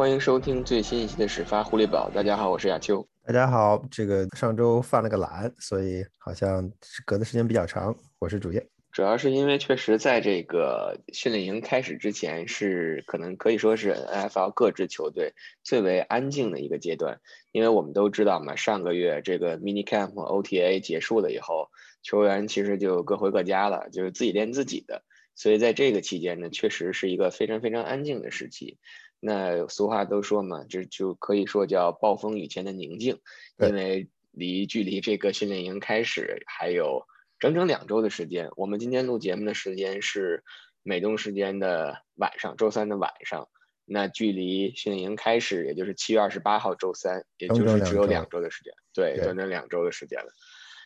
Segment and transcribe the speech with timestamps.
[0.00, 2.08] 欢迎收听最新一期的始发狐狸堡。
[2.08, 3.06] 大家好，我是亚秋。
[3.22, 6.72] 大家好，这个上周犯了个懒，所以好像
[7.04, 7.94] 隔的时间比较长。
[8.18, 17.20] 我是主页，主要是因为确实在这个训练营开始之前，是可能可以说是 NFL 各支球队最为安静的一个阶段。
[17.52, 21.68] 因为我们都知道嘛，上个月这个 mini camp OTA 结束了以后，
[22.02, 25.02] 球员其实就各回各家了，就是自己练自己的。
[25.36, 28.78] 所以在这个期间呢，确实是一个非常非常安静的时期。
[29.20, 33.20] 那俗话都说嘛，这就可以说叫暴风雨前的宁静，
[33.58, 37.06] 因为离距离这个训练营开始还有
[37.38, 38.50] 整整两周的时间。
[38.56, 40.42] 我们今天录节目的时间是
[40.82, 43.48] 美东时间的晚上，周三的晚上。
[43.92, 50.32] 那距离训练营开始，也就是七月二十八号周三，也就是只有两周的时间，对，短短两周的时间了。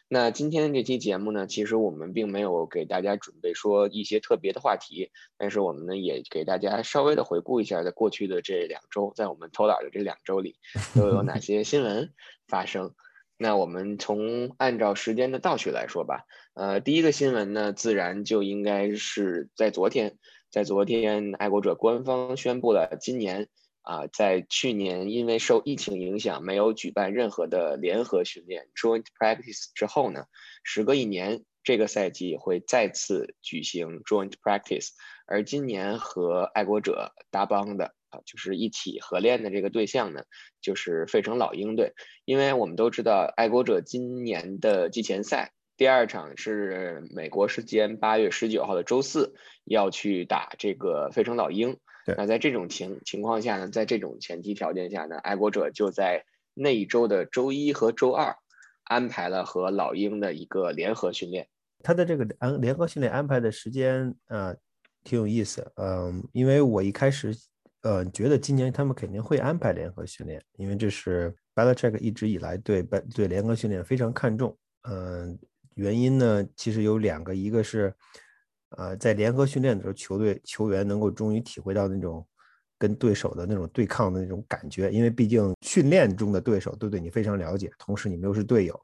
[0.06, 10.56] 那今天这期节目呢，其实我们并没有给大家准备说一些特别的话题，但是我们呢也给大家稍微的回顾一下，在过去的这两周，在我们偷懒的这两周里，
[10.94, 12.12] 都有哪些新闻
[12.46, 12.94] 发生。
[13.36, 20.18] 那我们从按照时间的倒序来说吧，呃，第一个新闻呢，自然就应该是在昨天，
[20.50, 23.48] 在昨天，爱国者官方宣布了今年。
[23.84, 30.24] 啊，在去年因为受疫情影响没有举办任何的联合训练 （joint practice） 之后呢，
[30.62, 34.88] 时隔一年，这个赛季会再次举行 joint practice。
[35.26, 40.24] 而今年和爱国者搭帮的啊，就是一起合练的这个对象呢，
[40.62, 41.92] 就是费城老鹰队。
[42.24, 49.34] 因为我们都知道，爱国者今年的季前赛第二场是美国时间八月十九号的周四
[49.66, 51.78] 要去打这个费城老鹰。
[52.06, 56.22] 那在这种情情况下呢，在这种前提条件下呢，爱国者就在
[56.52, 58.36] 那一周的周一和周二
[58.84, 61.48] 安排了和老鹰的一个联合训练。
[61.82, 64.54] 他的这个安联合训练安排的时间呃，
[65.02, 65.66] 挺有意思。
[65.76, 67.34] 嗯，因为我一开始
[67.82, 72.82] 呃觉得今年他们肯定会安排联合训练，因为这是 Belichick 一直以来对
[73.14, 74.54] 对联合训练非常看重。
[74.88, 75.38] 嗯，
[75.74, 77.94] 原因呢其实有两个，一个是。
[78.76, 82.26] 呃，在联合训练的时候，球队球员能够终于体会到那种
[82.78, 88.78] 跟对手的那种对抗的那种感觉，因为毕竟训练中的对手都对你非常了解，同时你们又是队友。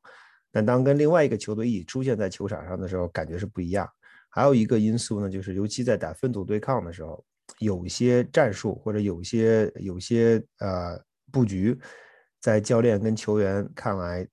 [0.52, 3.88] 但当跟另外一个球队一起出现在球场上的时候，感觉是不一样。
[4.28, 7.24] 还有一个因素呢，就是尤其在打分组对抗的时候，
[7.58, 11.00] 有些战术或者有些有些呃
[11.32, 11.78] 布局，
[12.40, 14.26] 在教练跟球员看来。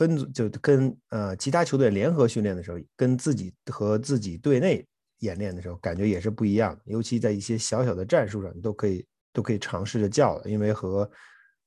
[0.00, 4.82] 分组就跟呃其他球队联合训练的时候，跟自己和自己队内
[5.18, 6.80] 演练的时候，感觉也是不一样的。
[6.86, 10.48] 尤其在一些小小的战术上，你都可以都可以尝试着叫了。
[10.48, 11.10] 因为和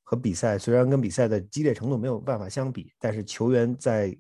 [0.02, 4.18] 和比赛虽然跟比赛的激烈程度没有办法相比，但是球员在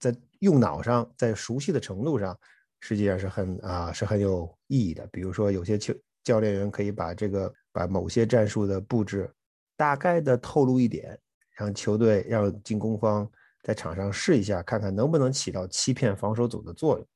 [0.00, 2.36] 在用脑上，在熟悉的程度上，
[2.80, 5.06] 实际上是很啊是很有意义的。
[5.12, 5.94] 比如说有些球
[6.24, 9.32] 教练员可以把这个把某些战术的布置
[9.76, 11.16] 大概的透露一点，
[11.56, 13.30] 让球队让进攻方。
[13.62, 17.06] 在场上试一下，看看能不能起到欺骗防守组的作用，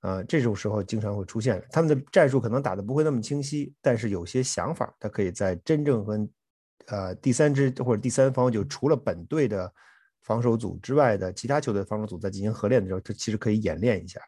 [0.00, 1.64] 啊，这种时候经常会出现。
[1.70, 6.28] 他们的战术可能打得不会那么清晰，但是有些想法，他可以在真正和
[6.86, 9.72] 呃第三支或者第三方，就除了本队的
[10.22, 14.20] 防守组之外的其他球队防守组在进行合练的时候，他其实可以演练一下，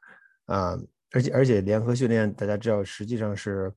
[0.47, 0.79] 啊，
[1.11, 3.73] 而且而且联合训练，大家知道实际上是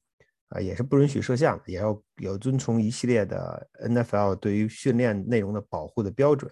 [0.50, 6.52] 啊也是不允许摄像，也要有遵从一系列的 NFL 对于训练内容的保护的标准。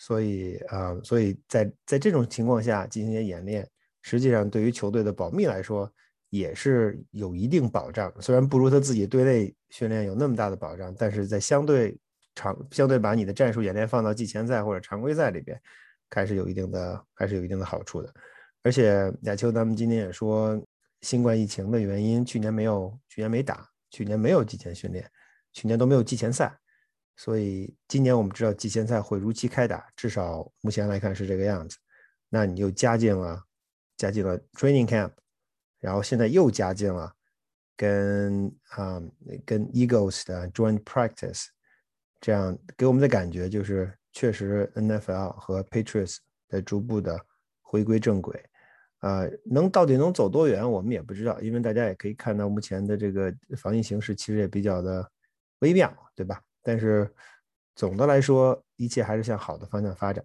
[0.00, 3.68] 所以啊，所以在在这种情况下进行一些演练，
[4.00, 5.92] 实际上对于球队的保密来说
[6.30, 8.10] 也是有一定保障。
[8.18, 12.00] 虽然不如他自己队内训练有那么大的保障，但是在相对
[12.34, 15.60] 长、相对把你的战术演练放到季前赛或者常规赛里边，
[16.08, 18.10] 还是有一定的还是有一定的好处的。
[18.62, 20.58] 而且亚秋咱们今天也说，
[21.02, 25.06] 新冠疫情的原因，去年没有去年没打，去年没有季前训练，
[25.52, 26.58] 去年都没有季前赛。
[27.22, 31.76] 所以今年我们知道季前赛会如期开打，至少目前来看是这个样子。
[32.30, 33.44] 那你又加进了
[33.98, 35.10] 加进了 training camp，
[35.80, 37.12] 然后现在又加进了
[37.76, 39.02] 跟啊
[39.44, 41.48] 跟 Eagles 的 joint practice，
[42.22, 46.16] 这样给我们的感觉就是确实 NFL 和 Patriots
[46.48, 47.20] 在逐步的
[47.60, 48.42] 回归正轨。
[49.00, 55.06] 啊，能到底能走多远，我们也不知道，因为大家也可以看到目前的这个防疫形势其实也比较的
[55.58, 56.40] 微妙，对吧？
[56.62, 57.14] 但是
[57.74, 60.24] 总的来说，一切还是向好的方向发展。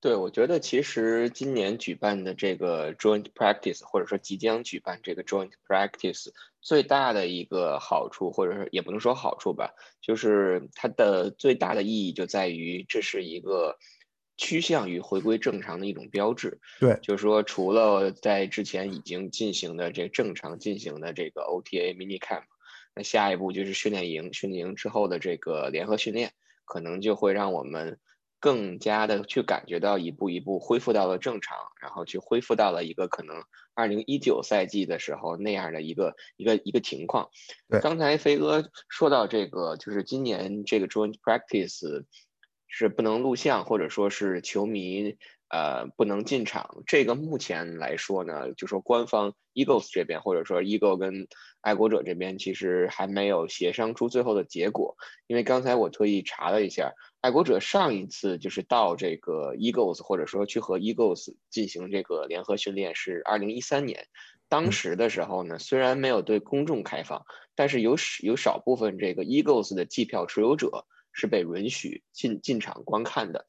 [0.00, 6.30] 对，我觉得其实今年举办的这个 joint practice，或者说即将举办这个 joint practice，
[6.60, 13.78] 最大的一个好处，或者是也不能说好处吧，就是它的最大的意义就在于这是一个
[14.36, 16.58] 趋向于回归正常的一种标志。
[16.80, 22.42] 对，就是说除了在之前已经进行的这正常进行的这个 OTA mini camp。
[22.94, 26.32] 那下一步就是训练营，训练营之后的这个联合训练，
[26.64, 27.98] 可能就会让我们
[28.38, 33.44] 更加的去感觉到一步一步恢复到了正常，然后去恢复到了一个可能
[33.74, 37.30] 二零一九赛季的时候那样的一个一个一个情况。
[37.80, 42.04] 刚才飞哥说到这个，就是今年这个 joint practice
[42.66, 45.16] 是不能录像，或者说是球迷。
[45.52, 46.82] 呃，不能进场。
[46.86, 51.28] 这个目前来说呢，就说官方 Eagles 这边，或者说 Eagle 跟
[51.60, 54.96] 爱国者这边，其实还没有协商出最后的结果。
[55.26, 64.06] 因为刚才我特意查了一下，爱国者上一次就是到这个 Eagles，或者说去和 Eagles 进行这个联合训练是二零一三年。
[64.48, 73.44] 当时的时候呢，虽然没有对公众开放，但是有有少部分这个 Eagles 的季票持有者是被允许进进场观看的。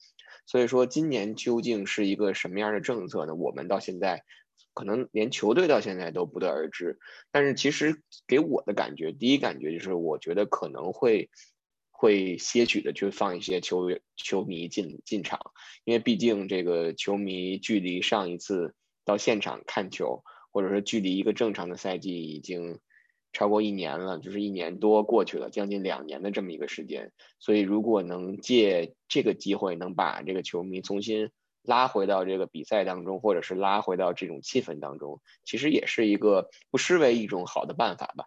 [0.46, 3.34] 所以说，今年究竟是一个什么样的政策呢？
[3.34, 4.24] 我们到现在
[4.74, 7.00] 可能连球队到现在都不得而知。
[7.32, 11.30] 但是其实给我的感觉，第一感觉就是，我觉得可能会
[11.92, 15.40] 会些许的去放一些球球迷进进场，
[15.86, 18.76] 因为毕竟这个球迷距离上一次
[19.06, 22.80] 到现场看球，或者说距离一个正常的赛季已经。
[23.34, 27.12] 超过一年了，就是一年多过去了，将近两年的这么一个时间。
[27.40, 31.32] 所以，如果能借这个机会，能把这个球迷重新
[31.64, 38.24] 拉回到这个比赛当中，或者是拉回到这种气氛当中，其实也是一个不失为一种好的办法吧。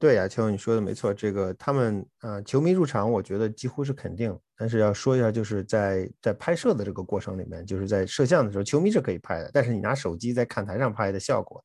[0.00, 4.36] 对呀，秋你说的没错，这个他们呃，球迷入场，我觉得几乎是肯定。
[4.56, 11.62] 但是要说一下，就是在在拍摄的这个过程里面，就是在摄像的时候，球迷是可以拍的，但是你拿手机在看台上拍的效果，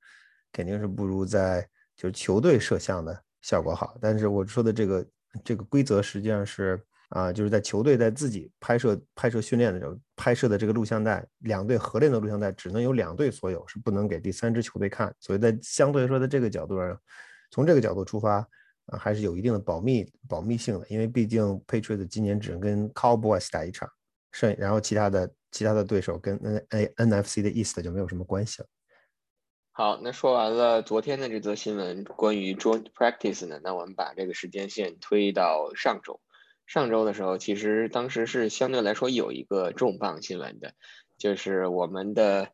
[0.51, 1.67] 肯定是不如在。
[1.95, 5.07] 就是球队摄像的效果好，但是我说的这个
[5.43, 15.13] 这个规则实际上是啊，就是在球队在自己拍摄拍摄训练的时候拍摄的这个录像带，两队合练的录像带只能有两队所有，是不能给第三支球队看。
[15.19, 16.99] 所以在相对来说，在这个角度上，
[17.51, 18.37] 从这个角度出发
[18.87, 23.87] 啊，还是有一定的保密保密性的，因为毕竟 Patriots 今年只能跟 Cowboys 打一场，
[24.31, 28.67] 剩然后其他的其他的对手跟 N A N F C 的 East 就没有什么关系了。
[29.77, 36.21] 好，那说完了昨天的这则新闻，关于 joint practice 呢，那我们把这个时间线推到上周。
[36.65, 40.75] 上周的时候，其实当时是相对来说有一个重磅新闻的，
[41.17, 42.51] 就是我们的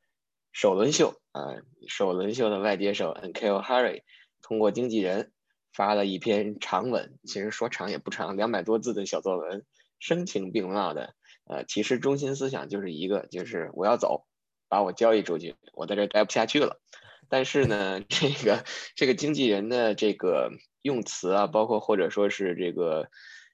[0.51, 1.57] 首轮秀啊，
[1.87, 4.01] 首轮秀的外接手 Nkl Harry
[4.41, 5.31] 通过经纪人
[5.73, 9.63] 发了一篇长文，其实说长也不长，两百多字的小作文，
[9.99, 11.13] 声情并茂的。
[11.45, 14.25] 呃，其实中心思想就是一个，就是我要走，
[14.69, 16.81] 把我交易出去，我在这待不下去了。
[17.31, 20.51] 但是呢， 这个这个经纪人的这个
[20.81, 23.09] 用词啊，包括或者说是这个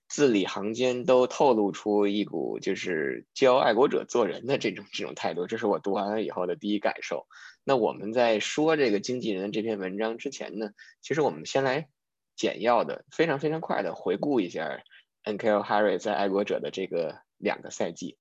[0.09, 7.27] 字里行间都透露出一股就是教爱国者做人的这种这种态度，这是我读完了以后的第一感受。
[7.63, 10.71] 那我们在说这个经纪人这篇文章之前呢，
[11.03, 11.87] 其实我们先来
[12.35, 14.81] 简要的、非常非常快的回顾一下
[15.21, 15.61] N.K.L.
[15.61, 18.17] Harry 在爱国者的这个两个赛季，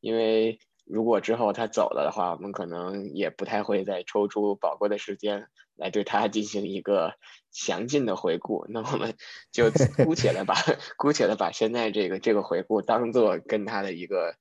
[0.00, 0.58] 因为。
[0.90, 7.14] 如果之后他走了的话，我们可能也不太会再抽出宝贵的时间来对他进行一个
[7.50, 8.66] 详尽的回顾。
[8.68, 9.14] 那我们
[9.52, 9.70] 就
[10.04, 10.54] 姑且的把
[10.96, 14.36] 姑且的把现在这个这个回顾当做跟他的一个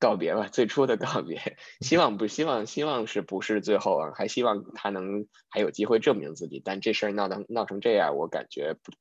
[0.00, 1.56] 告别吧，最初的告别。
[1.80, 4.12] 希望不希望希望是不是最后啊？
[4.14, 6.60] 还希望他能还有机会证明自己。
[6.64, 8.92] 但这事儿闹成闹成这样，我感觉不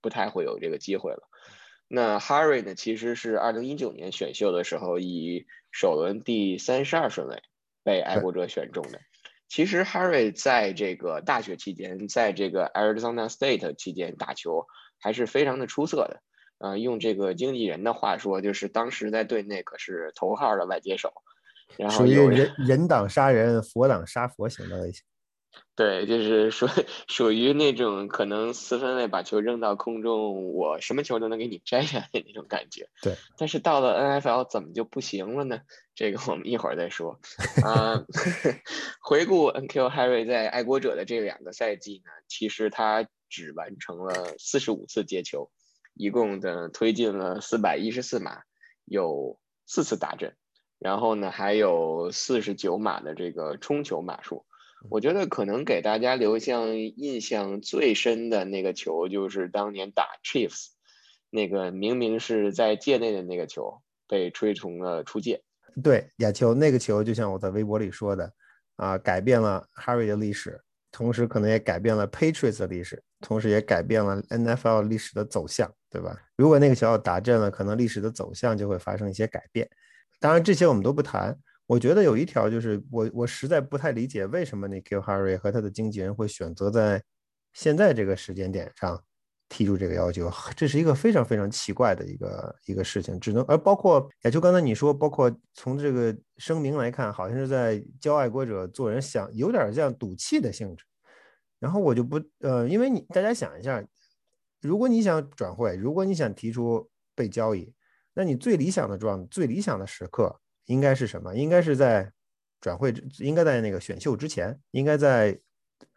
[0.00, 1.29] 不太会有这个机会了。
[1.92, 2.76] 那 Harry 呢？
[2.76, 7.42] 其实是二零一九年选秀的时候以首轮第三十二顺位
[7.82, 9.00] 被爱国者选中的。
[9.48, 14.68] 其实 Harry 在这个大学期间，在这个 Arizona State 期间打球
[15.00, 16.22] 还是非常的出色的。
[16.58, 21.12] 呃，用这个经纪人的话说，就是当时在队内可是头号的外接手。
[21.76, 25.02] 然后属于人人挡杀人，佛挡杀佛型的类型。
[25.76, 26.66] 对，就是属
[27.08, 32.88] 属于那种可能四分卫把球扔到空中，我什么球都能给你摘下来那种感觉。
[33.00, 35.60] 对，但是到了 NFL 怎么就不行了呢？
[35.94, 37.18] 这个我们一会儿再说。
[37.64, 38.04] 啊，
[39.00, 39.88] 回顾 N.Q.
[39.88, 45.50] Harry 在爱国者的这两个赛季呢，其实他只完成了四十五次接球，
[45.94, 48.42] 一共的推进了四百一十四码，
[48.84, 50.36] 有四次打阵，
[50.78, 54.44] 然后呢还有四十九码的这个冲球码数。
[54.88, 60.68] 我觉得可能给大家留下印象最深的那个球，就是当年打 Chiefs，
[61.28, 65.42] 那个明明是在界内的那个球被吹成了出界。
[65.82, 68.32] 对，亚球那个球就像我在微博里说的，
[68.76, 70.60] 啊，改变了 Harry 的历史，
[70.90, 76.16] 同时可能也改变了 Patriots 的历史，同时也改变了 NFL 历史的走向，对吧？
[76.36, 79.68] 如果那个球要打正了，可能历史的走向就会发生一些改变。
[80.18, 81.38] 当然，这些我们都不谈。
[81.70, 87.00] 我觉得有一条就是我我实在不太理解为什么那 Q Harry 和他的经纪人会选择在
[87.52, 89.00] 现在这个时间点上
[89.48, 93.20] 提出这个要求，这是一个非常非常奇怪的一个一个事情。
[93.20, 100.84] 只能而包括也就刚才你说，包括从这个声明来看，好像是在教爱国者做人，想有点像赌气的性质。
[101.60, 103.80] 然后我就不呃，因为你大家想一下，
[104.60, 107.72] 如果你想转会，如果你想提出被交易，
[108.14, 111.34] 那你最理想的状最理想的时刻应该是什么？
[111.34, 112.10] 应该是在
[112.60, 115.38] 转会，应该在那个选秀之前，应该在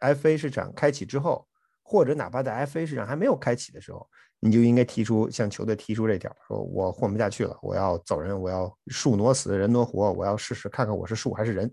[0.00, 1.46] FA 市场开启之后。
[1.86, 4.08] 或者哪怕在 FA 市场还没有开启的时候，
[4.40, 11.70] 你就应该提出向球队提出这条，说我混不下去了，我要走人，我要树挪死，人挪活，我要试试看看我是树还是人。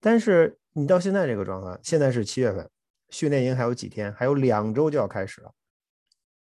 [0.00, 2.66] 但是你到现在这个状况，现在是七月份，
[3.10, 5.52] 训练营还有几天，还有两周就要开始了。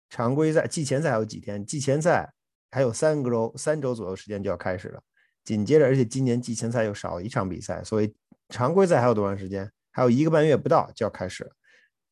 [0.09, 2.33] 常规赛季前赛还有几天，季前赛
[2.71, 4.99] 还有三个周，三周左右时间就要开始了。
[5.43, 8.13] 紧接着，而且今年季前赛又少一场比赛，所以
[8.49, 9.69] 常规赛还有多长时间？
[9.91, 11.51] 还有一个半月不到就要开始了。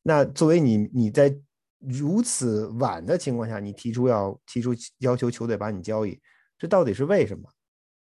[0.02, 1.34] 那作为你，你在
[1.78, 6.20] 如此晚的情况下，你提出要提出要求球队把你交易，
[6.58, 7.48] 这到底是为什么？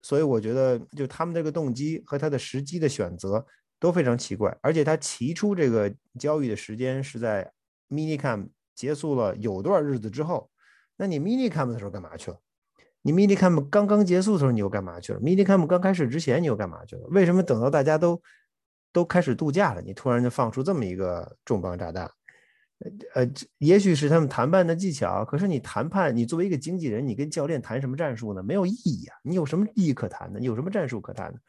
[0.02, 3.46] 所以我觉得，就他们这个动机和他的时机的选择
[3.80, 4.58] 都非常奇怪。
[4.62, 7.52] 而且他提出这个交易的时间是在
[7.90, 10.50] mini camp 结束了有段日子之后。
[10.96, 12.38] 那你 mini camp 的时候干嘛去了？
[13.12, 17.08] 你 mini camp 刚刚结束的时候你又干嘛去了？mini camp 刚开始之前你又干嘛去了？
[17.10, 18.22] 为什么等到大家都？
[18.92, 22.10] 都开始度假了，你突然就放出这么一个重磅炸弹，
[23.14, 23.24] 呃，
[23.60, 28.42] 也许是他们谈判的技巧，可是你谈判，你作为一个经纪人，你跟教练谈什么战术呢？
[28.42, 29.16] 没有意义啊！
[29.22, 30.40] 你有什么意义可谈的？
[30.40, 31.40] 你有什么战术可谈的？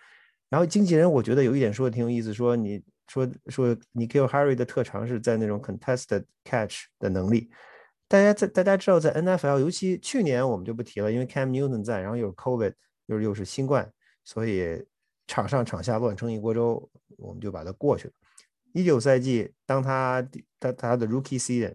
[0.50, 7.50] 然后经纪人，我觉得有一点说的挺有意思，说你说说你 Kill Harry 的特长是在那种 contested catch 的能力，
[8.10, 12.74] 大家在大家知道在 NFL，尤其去年我们就不提了，因为 Cam Newton 在，然后又是 COVID，
[13.06, 13.90] 又又是新冠，
[14.24, 14.84] 所以。
[15.32, 18.14] 场上场下乱成一锅粥，我们就把它过去了。
[18.72, 21.72] 一九赛季，当他他他的 Rookie Season，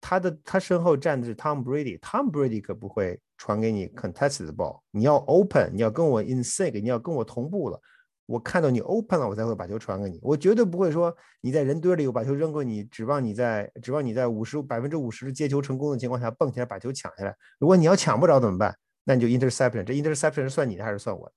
[0.00, 7.80] 他的他身后站的是 Tom Brady，Tom Brady 可不会传给你 Contested Ball，你要 Open，你要跟我 In Sync，你要跟我同步了，
[8.28, 10.18] 我看到你 Open 了，我才会把球传给你。
[10.22, 17.34] 我绝对不会说你在人堆里我把球扔给你，指望你在指望你在五十百分之五十接球成功的情况下蹦起来把球抢下来。
[17.58, 18.76] 如果你要抢不着怎么办？
[19.04, 21.32] 那你就 Interception，这 Interception 是算你的还是算我的？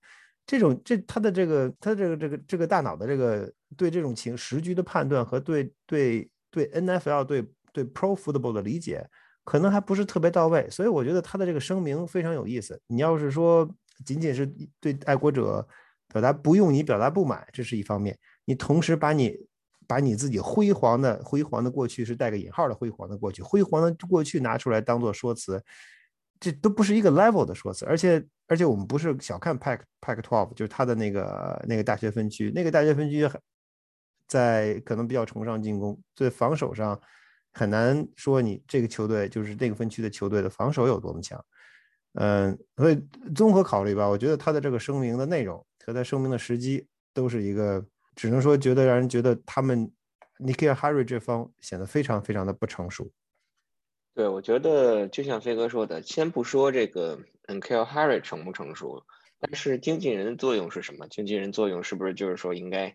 [0.46, 9.08] 这种这他的这个他这个这个这个大脑的这个对这种情时局的判断和对对对 NFL 对对 Pro Football 的理解
[9.46, 12.82] 可能还不是特别到位，所以我觉得他的这个声明非常有意思。
[12.88, 13.70] 你要是说
[14.04, 14.46] 仅仅是
[14.82, 15.66] 对爱国者
[16.12, 18.14] 表达不用你表达不满，这是一方面；
[18.46, 19.36] 你同时把你
[19.88, 25.64] 把你自己辉煌的辉煌的过去是带个引号的辉煌的过去辉煌的过去拿出来当做说辞。
[26.40, 33.30] 这都不是一个 level 的说辞，而且而且我们不是小看 Pack Pack Twelve，就是他的那个那个大学分区，那个大学分区
[34.28, 37.00] 在可能比较崇尚进攻，在防守上
[37.54, 41.40] 很难说你这个球队就是这个分区的球队的防守有多么强。
[42.14, 43.00] 嗯，所以
[43.36, 47.86] 综合考虑吧，我觉得他的这个声明的内容和他声明的时机都是一个，
[48.16, 49.92] 只能说觉得让人觉得他们
[50.40, 53.12] Nikhil Harry 这方显得非常非常的不成熟。
[54.14, 59.04] 对，我觉得就像飞哥说的，先不说这个 N K L Harry 成不成熟，
[59.40, 61.08] 但是经纪人的作用是什么？
[61.08, 62.94] 经纪人作用是不是就是说应该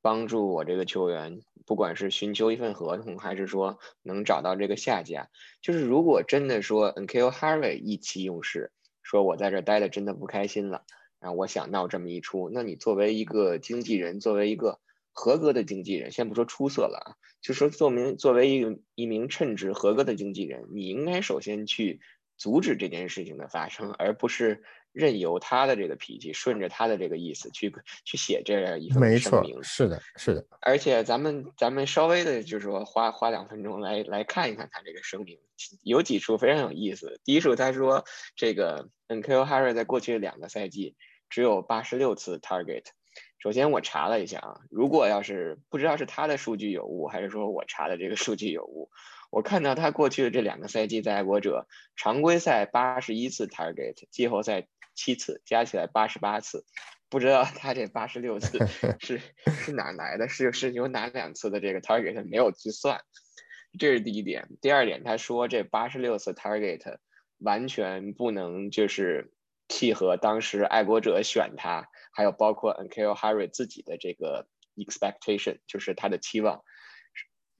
[0.00, 5.28] 帮助我这个球员，不管是寻求一份合同，还是说能找到这个下家？
[5.60, 8.72] 就是如果真的说 N K L Harry 意气用事，
[9.02, 10.84] 说我在这待的真的不开心了，
[11.24, 14.78] 然后我想闹这么一出，那你作为一个经纪人，作为一个
[15.10, 17.16] 合格的经纪人，先不说出色了啊。
[17.40, 22.02] 就说作名作为一一名称职合格的经纪人，你应该首先去
[22.36, 24.62] 阻止这件事情的发生，而不是
[24.92, 29.62] 任由他的这个脾气顺着他的这个意思去去写这样一份声明。
[29.62, 30.46] 是的，是的。
[30.60, 35.38] 而且咱们咱们稍微的，就是说花花两分钟来来看一看他这个声明，
[35.82, 37.18] 有几处非常有意思。
[37.24, 38.04] 第一处他说，
[38.36, 40.96] 这个 N K O Harry 在过去两个赛季
[41.34, 42.84] 只有八十六次 target。
[43.40, 48.88] 首先我查了一下啊，如果要是不知道是他的数据有误，还是说我查的这个数据有误，
[49.32, 56.64] 我看到他过去的这两个赛季在爱国者常规赛八十一次 target，季后赛七次，加起来八十八次，
[57.08, 58.64] 不知道他这八十六次
[59.02, 60.28] 是是哪来的？
[60.28, 63.00] 是是有哪两次的这个 target 没有计算？
[63.76, 64.50] 这是第一点。
[64.60, 66.98] 第二点，他说这八十六次 target
[67.38, 69.33] 完全不能就是
[69.68, 71.88] 契合当时爱国者选他。
[72.16, 76.62] 还有包括 N K L Harry 自己的这个 expectation，就是他的期望。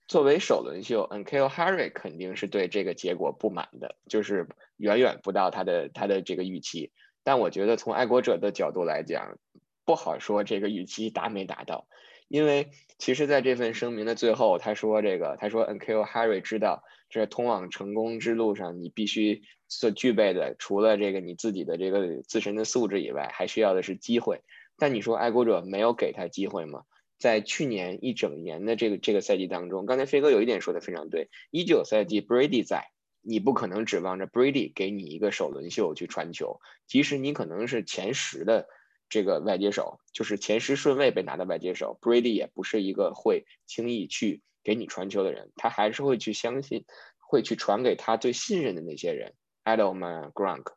[0.07, 4.47] 作为首轮秀，N K L Harry 肯定是对这个结果不满的，就是
[4.77, 6.93] 远远不到他的他的这个预期。
[7.25, 9.39] 但我觉得从爱国者的角度来讲，
[9.85, 11.89] 不好说这个预期达没达到，
[12.35, 24.41] 因为其实在这份声明的最后，他说这个，他说 Nkil Harry 知道，这是通往成功之路上你必须所具备的，除了这个你自己的这个自身的素质以外，还需要的是机会。
[24.77, 26.83] 但你说爱国者没有给他机会吗？
[27.21, 32.89] 在去年一整年的这个这个赛季当中，刚才飞哥有一点说的非常对，一九赛季 Brady 在，
[33.23, 38.67] 你不可能指望着 Brady 给你一个首轮秀去传球，即使你可能是前十的
[39.09, 46.85] 这个外接手，就是前十顺位被拿的外接手，Brady 也不是一个会轻易去给你传球的人，他还是会去相信，
[47.19, 49.35] 会去传给他最信任的那些人
[49.65, 50.73] ，Adam、Gronk。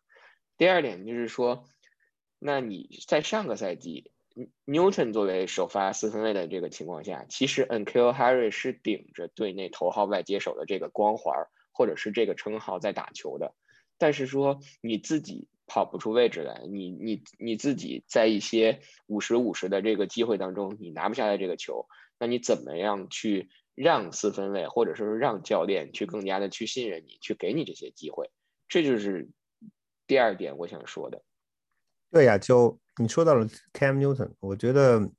[0.58, 1.66] 第二点就是说。
[2.40, 4.12] 那你在上个赛季
[4.68, 13.56] ，Newton 作为首发四分卫的这个情况下，其实 Nkil Harry 是顶着队内头号外接手的这个光环或者是这个称号在打球的。
[13.98, 21.86] 但是说你自己跑不出位置来，你你你自己在一些五十五十的这个机会当中，你拿不下来这个球，
[22.18, 28.32] 那你怎么样去让四分卫或者说是让教练去更加的去信任你，去给你这些机会？
[28.68, 29.30] 这就是
[30.08, 31.22] 第二点我想说的。
[32.10, 35.12] 对呀，就你说到了 Cam Newton，我觉得，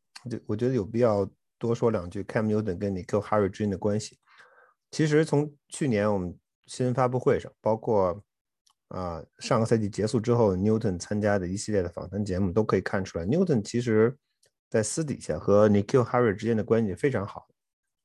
[0.46, 4.18] 我觉得有必要多说两句 Cam Newton 跟 Nickel Harry 之间的关系。
[4.90, 6.34] 其实从去年我们
[6.66, 8.24] 新闻发布会上，包括
[8.88, 14.16] 啊上个赛季结束之后，Newton 参加的一系列的访谈节目，都可以看出来，Newton 其实
[14.71, 17.47] 在私底下和 n i k i l Harry 之间的关系非常好，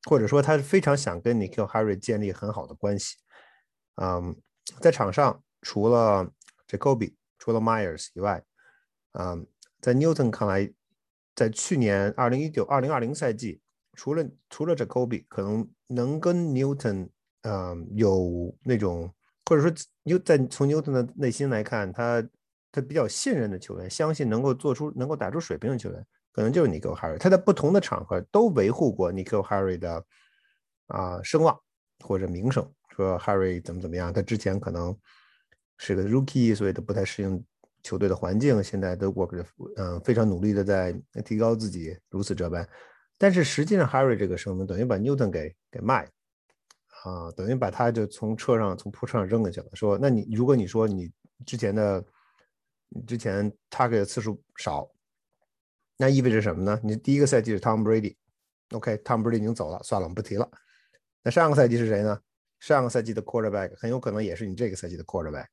[0.10, 3.16] 或者说他是非常想跟 n i k i l Harry 建立很好的关系。
[4.02, 4.36] 嗯，
[4.82, 6.30] 在场上除了
[6.68, 8.44] Jacoby、除了 Myers 以外，
[9.12, 9.38] 啊，
[9.80, 10.74] 在 Newton 看来，
[11.36, 13.62] 在去年二零一九二零二零赛季，
[13.94, 17.10] 除了除了这 Kobe 可能能跟 Newton
[17.42, 19.14] 啊有那种，
[19.46, 19.72] 或者说
[20.04, 22.24] 牛在从牛顿的内心来看，他
[22.72, 27.18] 他比较信任的球员，相信能够做出能够打出水平的球员，可能就是，Nico Harry。
[27.18, 30.06] 他在不同的场合都维护过 Nico Harry 的
[30.88, 31.60] 啊声望
[32.04, 34.14] 或者名声，说 Harry 怎么怎么样。
[34.14, 34.98] 他之前可能
[35.78, 37.44] 是个 Rookie，所以他不太适应。
[37.86, 42.66] 球队的环境现在都 work 嗯非常努力的在提高自己，如此这般。
[43.18, 46.10] 但是实际上，Harry 这个声明等于把 Newton 给给卖了
[47.04, 49.68] 啊，等于把他就从车上从铺车上扔下去了。
[49.74, 51.12] 说，那你如果你说你
[51.46, 52.04] 之前的
[53.06, 54.90] 之前他给的次数少，
[55.98, 56.80] 那意味着什么呢？
[56.84, 60.50] 你第一个赛季是 Tom Brady，OK，Tom Brady 已经走了，算了，我们不提了。
[61.22, 62.20] 那上个赛季是谁呢？
[62.60, 65.48] 上个赛季的 quarterback 很有可能也是你这个赛季的 quarterback。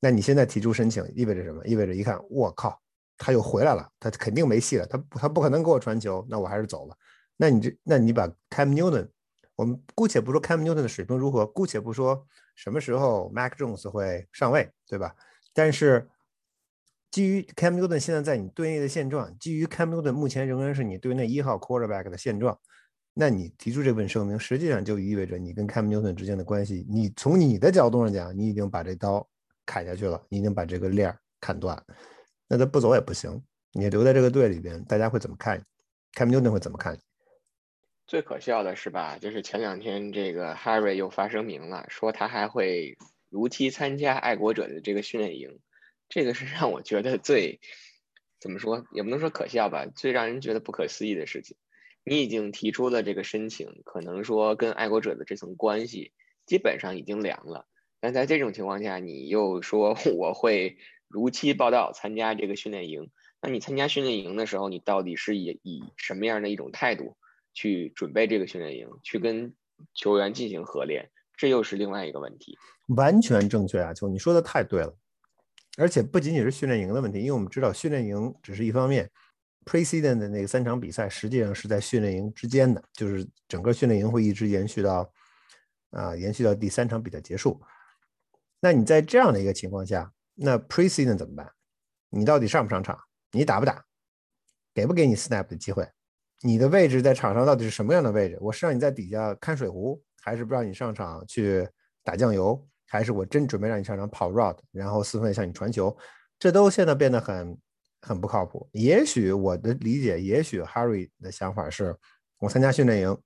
[0.00, 1.64] 那你现在提出申请意味着什么？
[1.64, 2.80] 意味着一看，我靠，
[3.16, 6.96] 他又回来了，他肯定没戏了，他他不可能给我传球，那我还是走了。
[7.36, 9.08] 那你这，那你把 Cam Newton，
[9.56, 15.16] 我们姑且不说 Cam Newton 的水平如何，姑且不说什么时候 Mac Jones 会上位，对吧？
[15.52, 16.08] 但是
[17.10, 22.56] 基于 Cam Newton 现在在你队内的现状，基于 Cam Newton 目前仍然是你队内一号 quarterback 的现状，
[23.14, 29.26] 那你提出这份声明，实际上就意味着你跟 Cam Newton 之间的关系，你从你的角度上讲，你已经把这刀。
[29.68, 31.76] 砍下去了，你已经把这个链儿砍断，
[32.46, 33.42] 那他不走也不行。
[33.72, 35.64] 你留在这个队里边，大家会怎么看你？
[36.12, 37.00] 看牛顿会怎么看你？
[38.06, 39.18] 最可笑的是吧？
[39.18, 42.96] 就是前两天这个 Harry 又发声明了，说他还会
[43.30, 45.58] 如期参加爱国者的这个训练营。
[46.08, 47.58] 这个是让我觉得最
[48.38, 51.56] 怎么说，也不能说可笑吧，最让人觉得不可思议的事情。
[52.04, 56.12] 你已经提出了这个申请，可能说跟爱国者的这层关系
[56.46, 57.66] 基本上已经凉了。
[57.98, 63.10] 但在这种情况下，你又说 我会如期报道参加这个训练营。
[63.42, 67.16] 那你参加训练营的时候，你到底是以以什么样的一种态度
[67.56, 69.50] 去准备这个训练营，去跟
[69.94, 71.10] 球员进行合练？
[71.38, 72.56] 这又是另外一个问题。
[72.88, 74.94] 完全正确啊，就你说的太对了。
[75.78, 79.10] 而且不仅仅是训练营的问题，因为我们知道训练营只是一方面
[79.64, 85.10] ，preseason 的那个三场比赛实际上是在训练营之间的，就是整个训练营会一直延续到
[85.90, 87.60] 啊，延续到第三场比赛结束。
[88.60, 91.50] 那你在这样的一个情况下，那 preseason 怎么办？
[92.10, 92.98] 你到底上不上场？
[93.32, 93.84] 你打不打？
[94.74, 95.86] 给不给你 snap 的机会？
[96.42, 98.38] 你的位置在场上到底是什么样的位置？
[98.40, 101.68] 我是让你在底下看水壶，还是不让你上场去
[102.04, 102.62] 打酱油？
[102.88, 105.96] 还是我真准备让你上场跑 route，然后四分向你传球？
[106.38, 107.58] 这都现在变得很
[108.00, 108.68] 很不靠谱。
[108.72, 111.96] 也许我的理解，也许 Harry 的想法是，
[112.38, 113.18] 我参加训练营，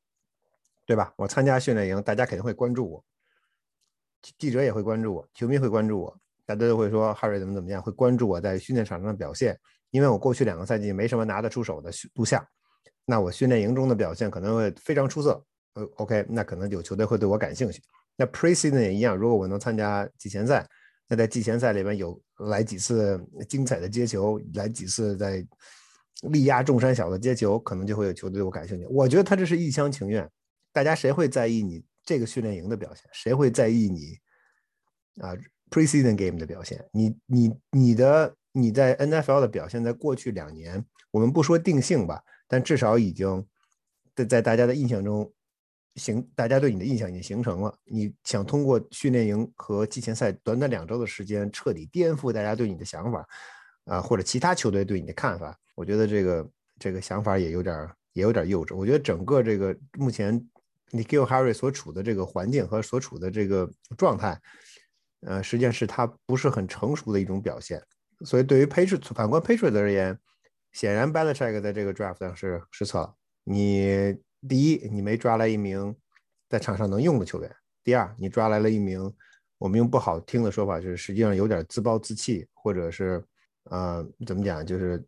[0.87, 1.12] 对吧？
[1.16, 3.05] 我参加训练营，大家肯定会关注我。
[4.38, 9.59] 记者也会关注我，球迷会关注我，大家都会说哈瑞怎么怎么样，会关注我在训练场上的表现。
[9.90, 12.42] 因为我过去两个赛季没什么拿得出手的录像，
[13.05, 15.43] 那我训练营中的表现可能会非常出色。
[15.75, 17.83] 呃，OK，那可能有球队会对我感兴趣。
[18.16, 20.66] 那 Preseason 也一样，如果我能参加季前赛，
[21.09, 25.47] 那在季前赛里面有来几次精彩的接球，来几次在
[26.23, 28.87] 力压众山小的接球，可能就会有球队对我感兴趣。
[28.87, 30.29] 我觉得他这是一厢情愿。
[30.73, 33.05] 大家谁会在意你这个训练营的表现？
[33.12, 34.19] 谁会在意你
[35.21, 35.35] 啊
[35.71, 36.85] preseason game 的表现？
[36.93, 43.46] 你你你的你在 NFL 的表现，在过去两年，我们不说定性吧，但至少已经
[44.16, 45.32] 在在大家的印象中
[45.94, 47.72] 形，大家对你的印象已经形成了。
[47.84, 53.24] 你想通过训练营和季前赛短短两周的时间，彻底颠覆大家对你的想法
[53.84, 55.56] 啊，或者其他球队对你的看法？
[55.76, 58.74] 我觉得这个这个想法也有点也有点幼稚。
[58.74, 60.44] 我觉得整个这个目前。
[60.92, 64.36] 你 Gil Harry 所处的这个环境和所处的这个状态，
[65.20, 67.80] 呃，实际上是他不是很成熟的一种表现。
[68.24, 70.18] 所以对于 Patriots 反观 Patriots 而言，
[70.72, 73.14] 显然 Belichick 在这个 draft 上是失策了。
[73.44, 74.16] 你
[74.48, 75.94] 第一，你没抓来一名
[76.48, 77.50] 在场上能用的球员；
[77.83, 79.12] 第二，你抓来了一名
[79.59, 83.24] 我们用不好听的说法，就是实际上有点自暴自弃，或者是
[83.64, 85.04] 呃怎么讲，就是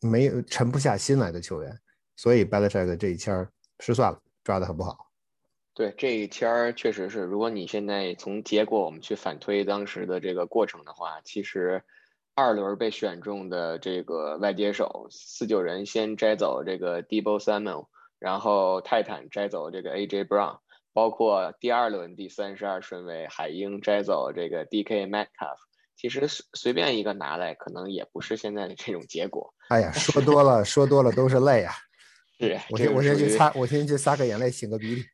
[0.00, 1.78] 没沉不下心来的球员。
[2.16, 3.48] 所以 Belichick 这一签
[3.80, 5.06] 失算了，抓的很不好。
[5.72, 11.82] 对这一签儿确实是，如果你现在从结果我们去反推当时的这个过程的话，其实
[12.38, 17.88] 二轮被选中的这个外接手四九人先摘走这个 Debo Samuel，
[18.20, 20.58] 然后泰坦摘走这个 AJ Brown，
[20.92, 25.56] 包括第二轮第三十二顺位海鹰摘走这个 DK Metcalf，
[25.96, 29.52] 其实随随便一个拿来，可能也不是现在的这种结果。
[29.70, 31.74] 哎呀，说多了说多了都是泪啊！
[32.38, 35.04] 是我先我先去擦，我先去擦个眼泪，擤个鼻涕。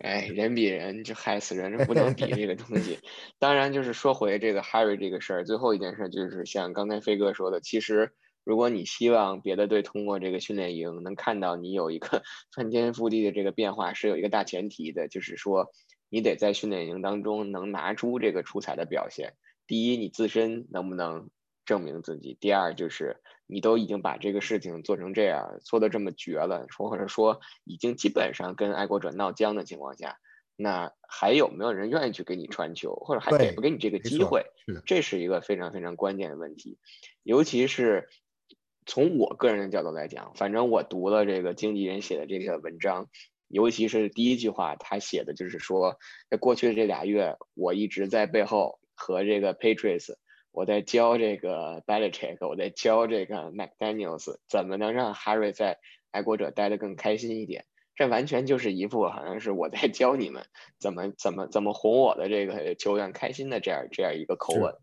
[0.00, 2.98] 哎，人比人就害死人，这不能比这个东西。
[3.38, 8.12] 当然，就是说回这个 Harry 这个事儿，最后一件事儿就是像刚才飞哥说的，其实
[8.44, 12.22] 如果你希望别的队通过这个训练营能看到你有一个
[12.54, 15.66] 翻天覆地的这个变化，是有一个大前提的，就是说
[16.08, 19.34] 你得在训练营当中能拿出这个出彩的表现。
[19.66, 21.30] 第一，你自身能不能
[21.64, 23.20] 证明自己；第二，就是。
[23.50, 30.18] 你都已经把这个事情做成这样，做的这么绝了，说或者说已经基本上跟爱国者闹僵的情况下，
[30.54, 34.44] 那还有没有人愿意去给你传球，或者还给不给你这个机会？
[34.84, 36.76] 这是一个非常非常关键的问题。
[37.22, 38.10] 尤其是
[38.84, 43.08] 从我个人的角度来讲，反正我读了这个经纪人写的这篇文章，
[43.48, 45.96] 尤其是第一句话，他写的就是说，
[46.28, 50.16] 在过去的这俩月，我一直在背后和这个 Patriots。
[50.50, 55.78] 我在教这个 Belichick，我在教这个 McDaniel's，怎么能让 Harry 在
[56.10, 57.64] 爱国者待得更开心一点？
[57.94, 60.46] 这完全就是一副好像是我在教你们
[60.78, 64.74] 怎么怎么怎么哄我的这个球员开心的这样这样一个口吻。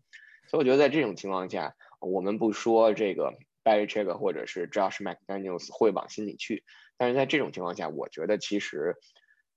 [0.48, 3.32] 所以我觉得在这种情况下，我们不说这个
[3.64, 6.62] Belichick 或者是 Josh McDaniel's 会往心里去，
[6.96, 8.96] 但是在这种情况下，我觉得其实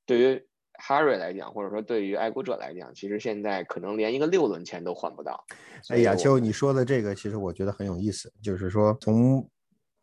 [0.06, 0.48] 对于
[0.80, 5.44] Harry 来讲，或者说对于爱国者来讲，其实现在可能连一个六轮签都换不到。
[5.90, 9.48] 哎，亚秋，你说的这个其实我觉得很有意思，就是说从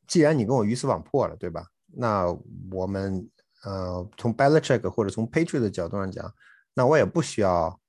[0.07, 1.67] 既然你跟我鱼死网破了，对吧？
[1.93, 2.27] 那
[2.71, 3.29] 我们
[3.65, 6.33] 呃从 Belichick 或者从 Patriot 的角度上讲，
[6.75, 7.81] 那我也不需要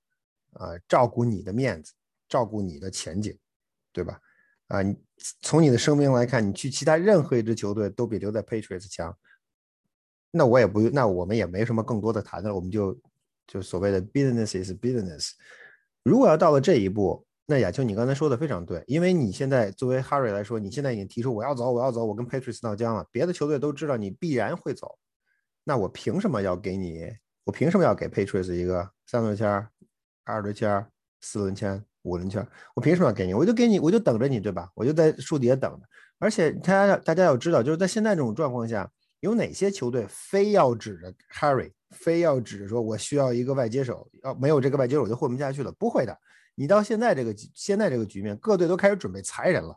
[0.54, 1.94] 呃照顾你的面子，
[2.30, 3.38] 照顾你的前景，
[3.92, 4.20] 对吧？
[4.68, 4.96] 啊，你
[5.42, 9.16] 从你的声明来看，你去其他任何一支球队都比留在 Patriots 强。
[10.32, 12.96] 那我也不，那我们也没什么更多的谈的，我们就
[13.48, 15.32] 就所谓的 business is business。
[16.04, 24.98] 如果要到了这一步，那亚秋你刚才说的非常对，因为你现在作为 Harry 来说，你现在已经提出我要走，我要走，我跟 Patriots 闹僵了，别的球队都知道你必然会走，
[25.64, 27.10] 那我凭什么要给你？
[27.46, 29.66] 我凭什么要给 Patriots 一个三轮签、
[30.26, 30.86] 二轮签、
[31.22, 32.46] 四轮签、五轮签？
[32.76, 33.34] 我凭什么要给你？
[33.34, 34.70] 我就给你，我就等着你，对吧？
[34.76, 35.80] 我就在树底下等着。
[36.20, 38.90] 而且大家大家要知道，就是在现在这种状况下。
[39.20, 45.72] 有哪些球队非要指着 Harry，非要指着说我需要一个外接手，要没有这个外接手我就混不下去了？
[45.72, 46.16] 不会的，
[46.54, 49.76] 你到现在这个现在这个局面，各队都开始准备裁人了，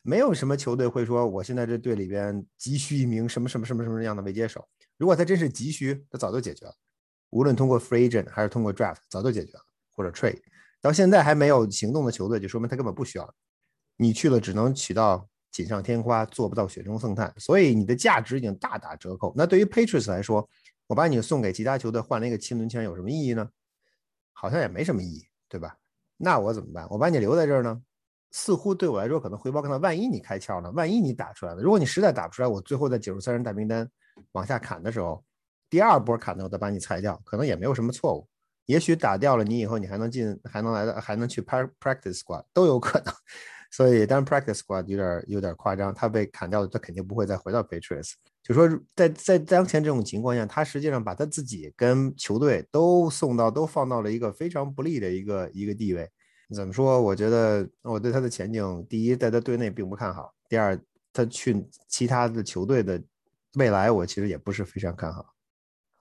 [0.00, 4.66] 没有什么球队会说我现在这队里边急需一名什么什么什么什么样的外接手。
[4.96, 6.74] 如果他真是急需，他早就解决了，
[7.30, 9.60] 无论通过 free agent 还是通过 draft，早就解决了，
[9.92, 10.40] 或者 trade。
[10.80, 13.34] 到现在还没有行动的球队，就说明他根本不需要
[13.96, 15.28] 你去了，只能起到。
[15.52, 19.32] 锦上添花做不到雪中送炭，所以你的价值已经大打折扣。
[19.36, 20.48] 那对于 Patriots 来说，
[20.88, 23.48] 我把你送给其他球队换了一个七轮签，有什么意义呢？
[24.32, 25.76] 好像也没什么意义，对吧？
[26.16, 26.86] 那我怎么办？
[26.90, 27.80] 我把你留在这儿呢？
[28.30, 29.76] 似乎对我来说可能回报更大。
[29.76, 33.86] 万一你开窍了，万一你打出来了，如果你实在打不出来，我最后在九十三人大名单
[34.32, 35.22] 往下砍的时候，
[35.68, 38.26] 第二波砍的我再把你裁掉，可能也没有什么错误。
[38.66, 43.14] 也许打掉了你以后，你还能进，还能来的，还能去 practice squad 都有可能。
[43.72, 45.92] 所以，当然，practice squad 有点有点夸张。
[45.94, 48.12] 他被砍掉了，他肯定不会再回到 Patriots。
[48.42, 56.06] 就说在在当前这种情况下，他实际上把他自己跟球队都送到，都放到了一个非常不利的一个一个地位。
[56.54, 57.00] 怎么说？
[57.00, 60.78] 我觉得我对他的前景，第一，在他队内并不看好；第二，
[61.10, 63.02] 他去其他的球队的
[63.54, 65.24] 未来，我其实也不是非常看好。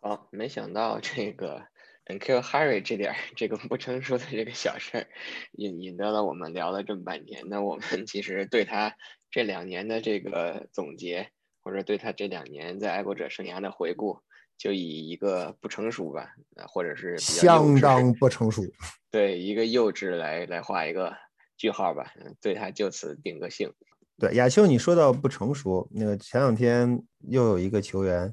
[0.01, 1.61] 好，没想到这个
[2.05, 5.07] Kill Harry 这点这个不成熟的这个小事儿，
[5.53, 7.43] 引引得了我们聊了这么半天。
[7.47, 8.95] 那我们其实对他
[9.29, 11.29] 这两年的这个总结，
[11.63, 14.19] 或者对他这两年在爱国者生涯的回顾。
[14.57, 16.35] 就以一个不成熟吧，
[16.67, 18.61] 或者是相当不成熟，
[19.09, 21.11] 对一个幼稚来来画一个
[21.57, 23.73] 句号吧，对他就此定个性。
[24.19, 28.31] 对亚秋，你说到不成熟，那个前两天又有一个球员，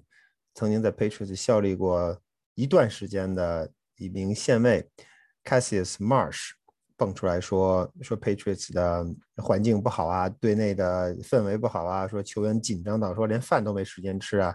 [0.53, 2.21] 曾经在 Patriots 效力过
[2.59, 4.85] 一段时间的一名线卫
[5.45, 6.51] Cassius Marsh
[6.97, 14.53] 蹦出来说说 Patriots 的环境不好啊，队内的氛围不好啊，说球员紧张到说连饭都没时间吃啊。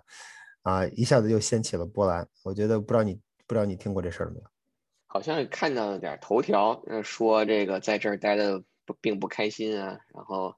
[0.64, 2.28] 啊，一下子就掀起了波澜。
[2.44, 3.16] 我觉得不知道你
[3.48, 4.46] 不知道你听过这事儿没有？
[5.08, 10.54] 好像看到了点头条，说这个在这儿待的不并不开心啊，然后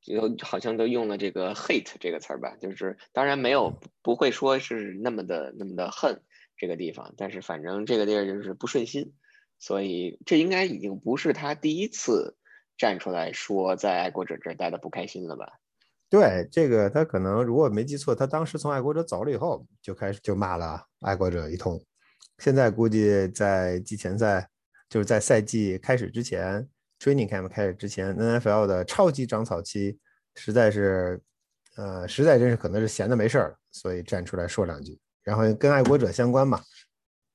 [0.00, 6.20] 就好像都用了这个 hate 这个词儿吧，就是当然没有不会说是那么的那么的恨
[6.58, 9.14] 这个地方，但是反正这个地儿就是不顺心，
[9.58, 12.36] 所以这应该已经不是他第一次
[12.76, 15.46] 站出来说在爱国者这儿待的不开心了吧？
[16.10, 21.78] 对这个，他可能如果没记错，他当时从爱国者走了以后，就开始就骂了爱国者一通。
[22.38, 24.48] 现在估计在季前赛，
[24.88, 26.66] 就是在赛季开始之前
[26.98, 29.98] ，training camp 开始之前，NFL 的超级长草期，
[30.34, 31.20] 实在是，
[31.76, 34.98] 呃，实在真是可能是闲的没事儿，所以站出来说两句。
[35.28, 36.58] 然后跟爱国者相关嘛，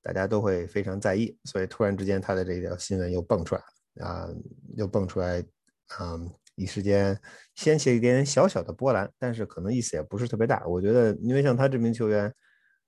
[0.02, 3.62] 大家都会非常在意，所以突然之间他的这条新闻又蹦出来
[4.04, 4.28] 啊，
[4.76, 5.44] 又蹦出来，
[6.00, 6.34] 嗯。
[6.56, 7.20] 一时间
[7.56, 10.64] 掀起一点小小的波澜，但是可能意思也不是特别大。
[10.68, 12.32] 我觉得，因为像他这名球员，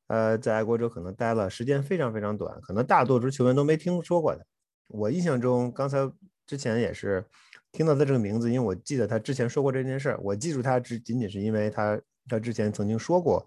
[0.06, 4.46] 呃，在爱国者可能待了时间非常非常短，可能大多数球员都没听说过的。
[4.90, 6.08] 我印象中，刚才
[6.46, 7.26] 之前也是
[7.72, 10.20] 听到他这个名字，因为我记得他之前说过这件事儿。
[10.22, 13.44] 我记住他只仅仅是因为他他之前曾经说过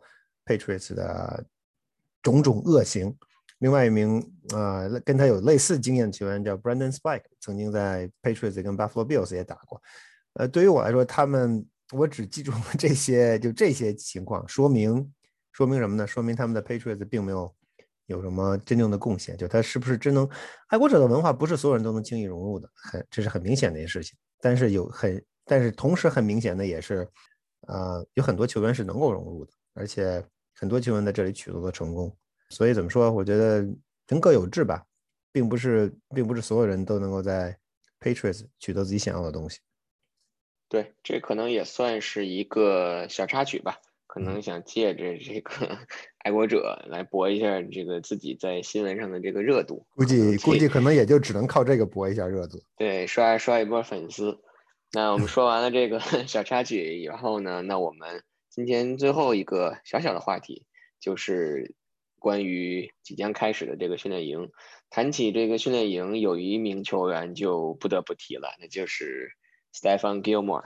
[0.48, 1.44] Patriots 的
[2.22, 3.14] 种种恶行。
[3.58, 4.20] 另外一名
[4.54, 9.82] 啊，跟他有类似经验的球员叫 Brandon Spike，曾经在 Patriots 跟 Buffalo Bills 也打过。
[10.34, 15.12] 呃，对于我来说，他们我只记住这些，就这些情况，说明
[15.50, 16.06] 说明什么呢？
[16.06, 17.52] 说明他们的 Patriots 并没有
[18.06, 19.36] 有什么真正的贡献。
[19.36, 20.28] 就他是不是真能
[20.68, 24.16] 爱国者的文化，不是所有人都能轻易融入的，很这是很明显的一件事情。
[24.40, 27.08] 但是有很，但是同时很明显的也是，
[27.66, 30.24] 呃，有很多球员是能够融入的，而且
[30.58, 32.14] 很多球员在这里取得了成功。
[32.50, 33.10] 所以怎么说？
[33.12, 33.60] 我觉得
[34.08, 34.84] 人各有志吧，
[35.30, 37.56] 并不是，并不是所有人都能够在
[38.00, 39.60] Patriots 取得自己想要的东西。
[40.68, 43.78] 对，这可能也算是一个小插曲吧。
[44.06, 45.78] 可能想借着这个
[46.24, 49.86] 爱国者来博一下这个自己在新闻上的这个热度。
[49.94, 52.58] 估计估计可能也就只能靠这个博一下热度。
[52.78, 54.40] 对，刷刷一波粉丝。
[54.92, 60.66] 那我们说完了这个 小插曲以后呢，那我们今天最后一个小小的话题
[61.00, 61.74] 就是。
[62.20, 64.50] 关于即将开始的这个训练营，
[64.90, 69.30] 谈起这个训练营，有一名球员就不得不提了，那就是
[69.72, 70.64] Stephen Gilmore，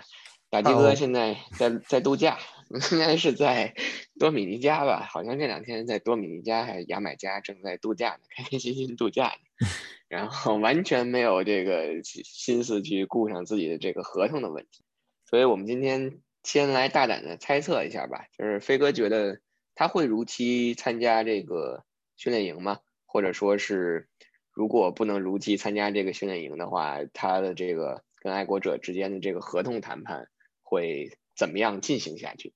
[0.48, 2.38] 大鸡哥现在在在度假，
[2.92, 3.74] 应该是在
[4.18, 5.06] 多米尼加吧？
[5.10, 9.68] 好像这两天在多米尼加还是牙买加正在度假呢，开开心心度假呢，
[10.08, 14.84] 然后完全没有这个心思去顾上自己的这个合同的问题，
[15.28, 19.40] 所以我们今天先来大胆的猜测一下吧，就是飞哥觉得。
[19.74, 21.82] 他会如期参加这个
[22.18, 22.80] 训练营吗？
[23.06, 24.06] 或者说是，
[24.52, 30.28] 如果不能如期参加这个训练营的话，他的这个跟爱国者之间的这个合同谈判
[30.60, 32.52] 会怎么样进行下去？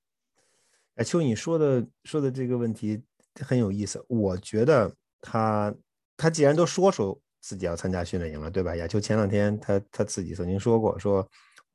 [0.97, 3.03] 哎，秋，你说的说的这个问题
[3.41, 4.05] 很有意思。
[4.11, 5.75] 我觉得他
[6.19, 8.77] 他既然都说出自己要参加训练营了，对吧？
[8.77, 11.27] 亚秋前两天他他自己曾经说过说。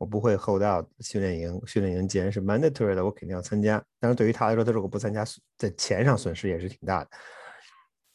[0.02, 3.80] 我不会 hold out 训练营，训练营既然是 mandatory 的，我肯定要参加。
[4.00, 5.24] 但是对于他来说，他如果不参加，
[5.60, 7.10] 在钱上损失也是挺大的。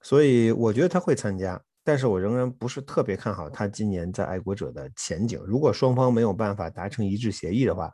[0.03, 5.41] 所以我觉得他会参加，但是我仍然不是特别看好他今年在爱国者的前景。
[5.47, 7.89] 如果双方没有办法达成一致协议的话，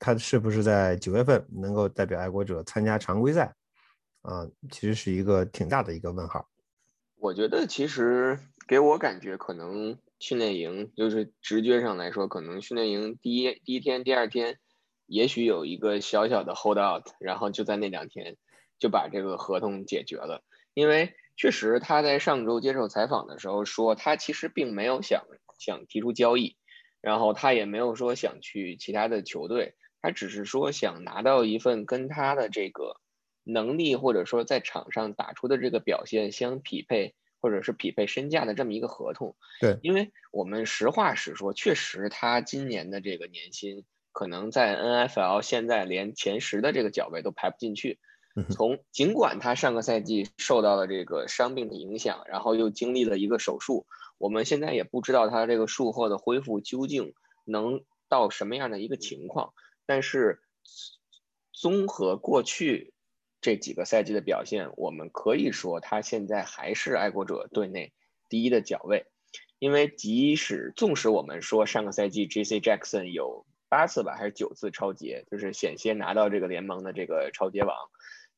[0.00, 3.54] 他是不是在九月份能够代表爱国者参加常规赛？
[4.22, 6.44] 啊，其实是一个挺大的一个问号。
[7.20, 9.96] 我觉得其实给我感觉可能。
[10.20, 14.58] 训练营就是直觉上来说，可能训练营第一第一天、第二天，
[15.06, 18.36] 也许有一个小小的 hold out，然后就在那两天
[18.78, 20.42] 就把这个合同解决了。
[20.74, 25.24] 因为确实他在上周接受采访的时候说，他其实并没有想
[25.58, 26.56] 想提出交易，
[27.00, 33.00] 然后他也没有说想去其他的球队，他只是说想拿到一份跟他的这个
[33.44, 37.14] 能力或者说在场上打出的这个表现相匹配。
[37.40, 47.98] 或者是匹配身价的这么一个合同，对，因为我们实话实说，确实他今年的这个年薪可能在 NFL 现在连前十的这个脚位都排不进去。
[48.50, 53.84] 从尽管他上个赛季受到了这个伤病的影响，然后又经历了一个手术，
[54.16, 59.54] 我们现在也不知道他这个术后的恢复究竟能到什么样的一个情况。
[59.86, 60.40] 但是
[61.52, 62.92] 综合过去
[63.40, 67.92] 这几个赛季的表现，我们可以说他现在还是爱国者队内
[68.28, 69.06] 第一的脚位。
[69.58, 72.60] 因为即使纵使我们说上个赛季 J.C.
[72.60, 77.76] Jackson 有八次吧还是九次超节，就是险些拿到这个联盟的这个超节王。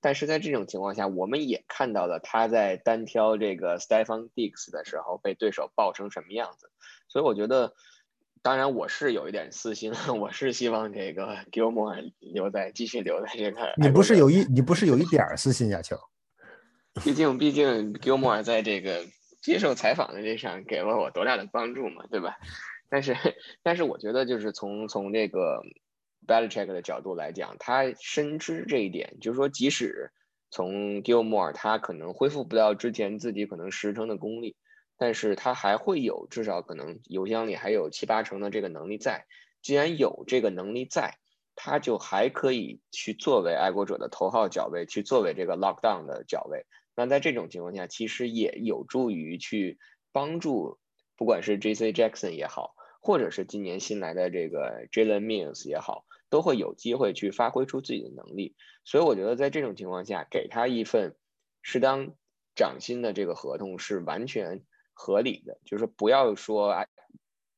[0.01, 6.71] 但是在这种情况下，我们也看到了他在单挑这个 Stephen Diggs 的时候被对手爆成什么样子。
[7.07, 7.75] 所以我觉得，
[8.43, 13.75] 当然我是有一点私心， 我是希望这个 Gilmore 留在继续留在这个。
[13.77, 15.97] 你不是有一你不是有一点私心呀，球？
[17.05, 19.05] 毕竟毕竟 Gilmore 在这个
[19.43, 22.37] 接受采访的这上给了我多大的帮助嘛，对吧？
[22.89, 23.17] 但是
[23.63, 25.61] 但是我觉得就是从从这个。
[26.29, 30.13] Belichick 的角度来讲，他深知这一点，就是说，即使
[30.51, 34.55] 从 Gilmore 他可能恢复不到之前自己可能十成的功力，
[35.01, 39.25] 但是他还会有至少可能邮箱里还有七八成的这个能力在。
[39.63, 41.17] 既然有这个能力在，
[41.57, 46.67] 他就还可以去作为爱国者的头号脚位，去作为这个 lockdown 的脚位。
[46.95, 49.79] 那在这种情况下，其实也有助于去
[50.13, 50.79] 帮助，
[51.17, 51.95] 不管是 J.C.
[51.95, 56.05] Jackson 也好，或者是今年新来的这个 Jalen Mills 也好。
[56.31, 61.17] 都会有机会去发挥出自己的能力，所以我觉得在这种情况下，给他一份
[61.61, 62.15] 适当
[62.55, 64.63] 涨薪的这个合同是完全
[65.01, 65.59] 合理的。
[65.65, 66.75] 就是不要说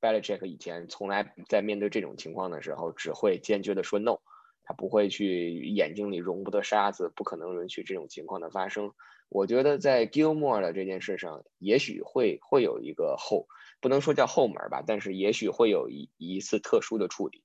[0.00, 4.18] ，Belichick 以前从来在面对这种情况的时候，只会坚决的说 no，
[4.62, 8.92] 他不会去眼睛里容不得沙子，不可能允许这种情况的发生。
[9.28, 13.48] 我觉得在 Gilmore 的这件事上，也许会会有一个后，
[13.80, 17.42] 不能说叫后门吧，但是也许会有一一次特殊的处理。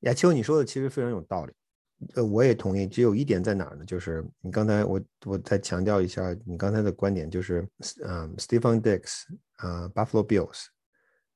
[0.00, 1.52] 亚秋，你说的其实非常有道理，
[2.14, 2.86] 呃，我也同意。
[2.86, 3.84] 只有一点在哪儿呢？
[3.84, 7.66] 就是你刚才我我再强调一下你刚才的观点，就是
[8.04, 9.22] 嗯，Stephen Dix
[9.56, 10.66] 啊，Buffalo Bills，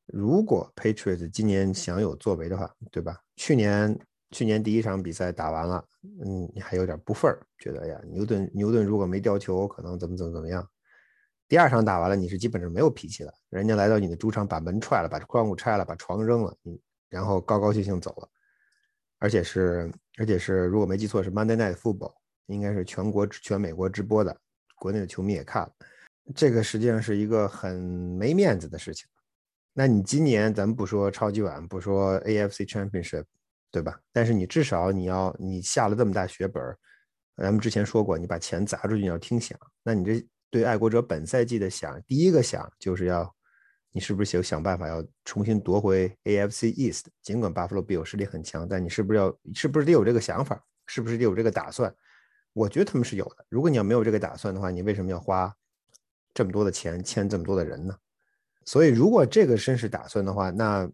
[0.06, 3.16] 如果 Patriots 今年想有作为的话，对吧？
[3.36, 3.98] 去年
[4.32, 5.84] 去年第一场比赛打完了，
[6.24, 10.68] 嗯，你还有点不忿儿，觉得呀，牛顿牛顿如果没掉球，可能怎么怎么怎么样。
[11.48, 18.28] 第二场打完了，你是基本上没有脾气了，人家来到你的主场，把门踹了，把窗户拆了，把床扔了，你然后高高兴兴走了。
[19.20, 22.14] 而且是，而且是，如果没记错，是 Monday Night Football，
[22.46, 24.36] 应该是全国全美国直播的，
[24.76, 25.70] 国内的球迷也看了。
[26.34, 27.76] 这个实际上是一个很
[28.18, 29.06] 没面子的事情。
[29.72, 33.24] 那你今年咱们不说超级碗，不说 AFC Championship，
[33.70, 34.00] 对吧？
[34.12, 36.62] 但是你至少你要你下了这么大血本，
[37.36, 39.58] 咱们之前说过，你把钱砸出去你要听响。
[39.82, 43.32] 那你这对爱国者本赛季的响，第一个响就是要。
[43.92, 47.06] 你是不是想想办法要重新夺回 AFC East？
[47.22, 50.62] 尽管 Buffalo Bill 实力很强，但你是不是要是不是得有这个想法？
[50.86, 51.92] 是不是得有这个打算？
[52.52, 53.44] 我觉得他们是有的。
[53.48, 55.54] 如果你要没有这个打算的话，你为什么要花
[56.34, 57.96] 这么多的钱签这么多的人呢？
[58.64, 60.88] 所以，如果这个真是打算的话，那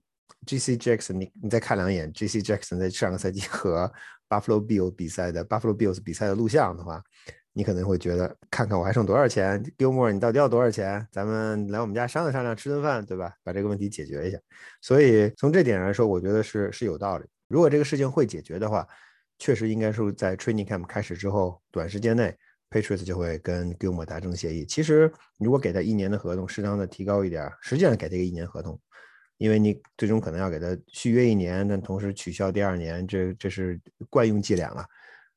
[0.46, 0.76] J.C.
[0.76, 2.40] Jackson，你你再看两眼 J.C.
[2.40, 3.92] Jackson 在上个赛季和
[4.28, 7.02] Buffalo Bill 比赛的 Buffalo Bills 比赛的录像的话。
[7.56, 11.08] 你可能会觉得，看看我还剩多少钱，Gilmore，你到底要多少钱？
[11.10, 13.32] 咱们来我们家商量商量，吃顿饭，对吧？
[13.42, 14.38] 把这个问题解决一下。
[14.82, 17.24] 所以从这点来说，我觉得是是有道理。
[17.48, 18.86] 如果这个事情会解决的话，
[19.38, 22.36] 确实应该是在 Training Camp 开始之后，短时间内
[22.68, 24.66] ，Patriots 就会跟 Gilmore 达成协议。
[24.66, 28.78] 其实如果给他一年的合同，适当的提高一点，实际上给他一个一年合同，
[29.38, 34.84] 因为你最终可能要给他续约一年，但同时取消第二年，这这是惯用伎俩了。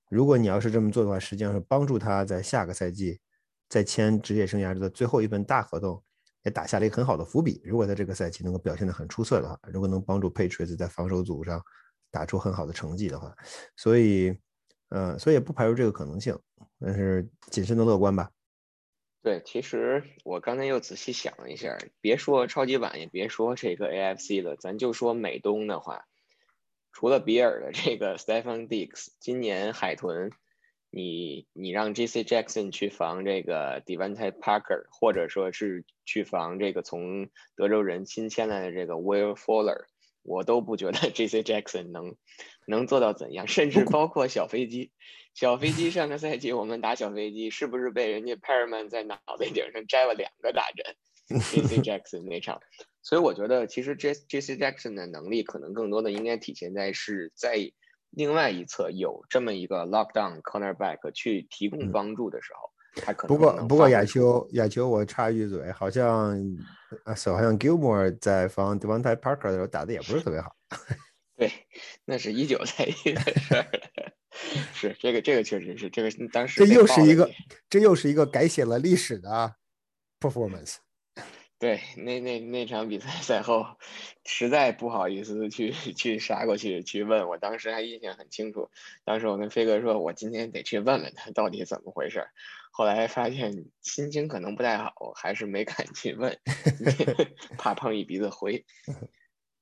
[0.10, 3.19] 如果你要是这么做的话，实际上是帮助他在下个赛季
[3.69, 6.04] 在签职业生涯的最后一份大合同，
[6.43, 7.62] 也打下了一个很好的伏笔。
[7.63, 11.62] 如果在这个赛季能够表现得很出色的话，如果能帮助佩锤子在防守组上
[12.12, 13.34] 打出很好的成绩的话，
[13.78, 14.36] 所以，
[14.89, 16.38] 呃，所以也不排除这个可能性，
[16.80, 18.32] 但是谨慎的乐观吧。
[19.22, 26.05] 对，其实我刚才又仔细想了一下，别说超级碗，也别说这个 AFC 了，咱就说美东的话。
[26.91, 30.31] 除了比尔的这个 Stephen Diggs，今年海豚，
[30.89, 32.23] 你你让 J.C.
[32.23, 39.85] Jackson 去防这个 Devante Parker，或者说是去防这个从德州人新签来的这个 Will Fuller，
[40.23, 41.43] 我都不觉得 J.C.
[41.43, 42.15] Jackson 能
[42.65, 43.47] 能做到怎样。
[43.47, 44.91] 甚至包括小飞机，
[45.33, 50.95] 小飞机上个赛季我们打小飞机，是不是被人家 Perman 在脑袋顶上摘了两个大针
[51.30, 51.77] ？J.C.
[51.82, 52.59] Jackson 那场。
[53.01, 57.57] 所以我觉得，其实 J J C Jackson 的能力可能更多的应该体现在是在
[58.09, 63.36] 另外一侧有这么一个 lockdown cornerback 去提供帮助的时候，他可能。
[63.36, 66.32] 不过不过亚秋亚秋，我插一句嘴，好像
[67.05, 70.55] 啊，好像 Gilmore 在防 Devontae Parker 的时候打的也不是特别好。
[71.38, 71.51] 对，
[72.03, 73.65] 那是一九赛季的事儿。
[74.73, 76.65] 是这个，这个确实是这个当时。
[76.65, 77.30] 这又是一个，
[77.69, 79.55] 这又是一个改写了历史的
[80.19, 80.75] performance。
[81.60, 83.66] 对，那那那场比赛赛后，
[84.24, 88.70] 实在不好意思去 去杀过去去问，我当时还印象很清楚。
[89.03, 92.30] 当时我跟飞哥说，我今天得去问问他到底怎么回事。
[92.72, 96.39] 后来发现心情可能不太好，还是没敢去问，
[97.60, 98.66] 怕碰一鼻子灰。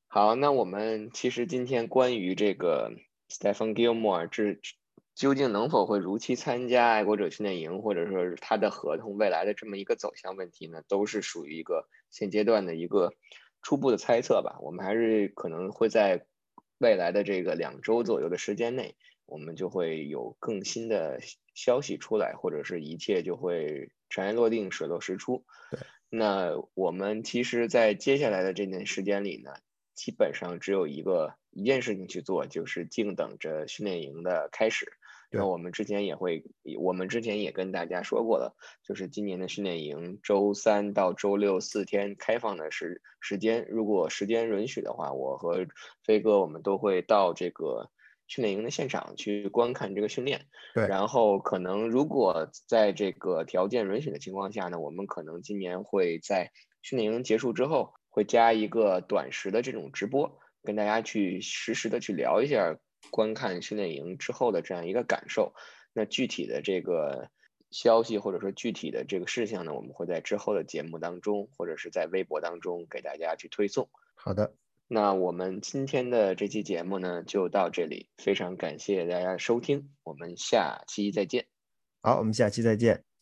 [0.07, 2.91] 好，那我们其实今天关于这个
[3.27, 4.59] Stephen Gilmore 这。
[5.17, 10.83] 究竟能否会如期参加爱国者训练营，或者说是他的合同未来的这么一个走向问题呢？
[10.87, 13.11] 都是属于一个现阶段的一个
[13.63, 14.59] 初步的猜测吧。
[14.61, 16.27] 我们还是可能会在
[16.77, 18.95] 未来的这个两周左右的时间内，
[19.25, 21.19] 我们就会有更新的
[21.55, 25.43] 消息出来，或者是一切就会尘埃落定、水落石出。
[25.71, 29.49] 对，那我们其实，在接下来的这段时间里呢，
[29.95, 34.93] 基本上只有一个一件事情去做，就是静等着训练营的开始。
[35.29, 36.41] 那我们之前也会，
[36.79, 45.67] 我们之前也跟大家说过了，就是今年的训练营周三到周六四天开放的时时间，如果时间允许的话，我和
[46.05, 47.91] 飞哥我们都会到这个
[48.27, 50.45] 训练营的现场去观看这个训练。
[50.73, 56.51] 对，然后可能如果在这个条件允许的情况下呢，我们可能今年会在
[56.81, 62.77] 训练营结束之后，会加一个短时的这种直播，跟大家去实时的去聊一下。
[63.11, 65.53] 观看训练营之后的这样一个感受，
[65.93, 67.29] 那具体的这个
[67.71, 73.89] 消息或者说具体的这个事项呢，我们会在之后的节目当中或者是在微博当中给大家去推送。
[74.15, 74.53] 好的，
[74.87, 81.45] 那我们今天的这期节目呢就到这里，非常感谢大家收听，我们下期再见。
[82.01, 83.16] 好，我们下期再见。